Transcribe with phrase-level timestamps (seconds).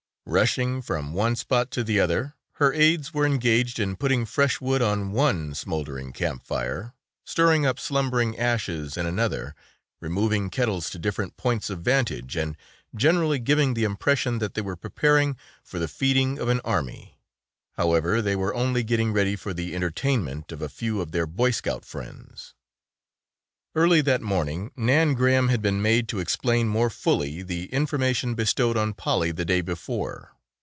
[0.27, 4.81] Rushing from one spot to the other her aides were engaged in putting fresh wood
[4.81, 6.93] on one smoldering camp fire,
[7.25, 9.55] stirring up slumbering ashes in another,
[9.99, 12.55] removing kettles to different points of vantage and
[12.95, 17.19] generally giving the impression that they were preparing for the feeding of an army.
[17.73, 21.51] However, they were only getting ready for the entertainment of a few of their Boy
[21.51, 22.53] Scout friends.
[23.73, 28.75] Early that morning Nan Graham had been made to explain more fully the information bestowed
[28.75, 30.33] on Polly the day before.